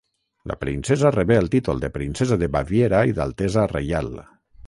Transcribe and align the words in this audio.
La 0.51 0.55
princesa 0.63 1.11
rebé 1.15 1.35
el 1.41 1.49
títol 1.57 1.83
de 1.83 1.91
princesa 1.99 2.39
de 2.45 2.49
Baviera 2.57 3.05
i 3.13 3.17
d'altesa 3.21 3.67
reial. 3.77 4.13